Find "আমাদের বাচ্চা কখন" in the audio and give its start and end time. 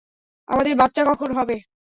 0.47-1.29